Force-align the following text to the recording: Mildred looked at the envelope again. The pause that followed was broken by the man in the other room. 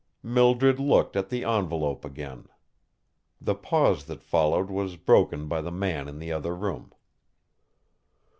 Mildred 0.23 0.79
looked 0.79 1.15
at 1.15 1.29
the 1.29 1.43
envelope 1.43 2.03
again. 2.03 2.47
The 3.39 3.53
pause 3.53 4.05
that 4.05 4.23
followed 4.23 4.71
was 4.71 4.95
broken 4.97 5.47
by 5.47 5.61
the 5.61 5.69
man 5.69 6.07
in 6.07 6.17
the 6.17 6.31
other 6.31 6.55
room. 6.55 6.91